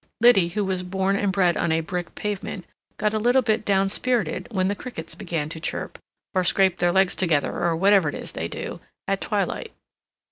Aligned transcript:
Liddy, 0.19 0.47
who 0.47 0.65
was 0.65 0.81
born 0.81 1.15
and 1.15 1.31
bred 1.31 1.55
on 1.55 1.71
a 1.71 1.81
brick 1.81 2.15
pavement, 2.15 2.65
got 2.97 3.13
a 3.13 3.19
little 3.19 3.43
bit 3.43 3.63
down 3.63 3.87
spirited 3.87 4.47
when 4.49 4.67
the 4.67 4.73
crickets 4.73 5.13
began 5.13 5.47
to 5.49 5.59
chirp, 5.59 5.99
or 6.33 6.43
scrape 6.43 6.79
their 6.79 6.91
legs 6.91 7.13
together, 7.13 7.51
or 7.63 7.75
whatever 7.75 8.09
it 8.09 8.15
is 8.15 8.31
they 8.31 8.47
do, 8.47 8.79
at 9.07 9.21
twilight. 9.21 9.71